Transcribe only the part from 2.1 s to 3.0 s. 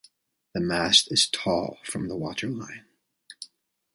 waterline.